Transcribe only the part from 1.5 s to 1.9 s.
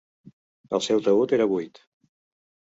buit.